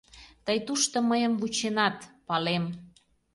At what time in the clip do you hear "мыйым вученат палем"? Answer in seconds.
1.09-2.65